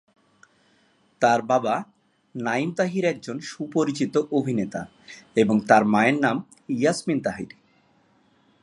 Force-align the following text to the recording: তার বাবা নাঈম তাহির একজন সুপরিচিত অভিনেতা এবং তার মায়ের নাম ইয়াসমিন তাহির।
তার 1.21 1.41
বাবা 1.41 1.75
নাঈম 2.35 2.69
তাহির 2.71 3.05
একজন 3.05 3.39
সুপরিচিত 3.39 4.13
অভিনেতা 4.31 4.81
এবং 5.35 5.55
তার 5.67 5.83
মায়ের 5.85 6.17
নাম 6.19 6.37
ইয়াসমিন 6.69 7.19
তাহির। 7.19 7.51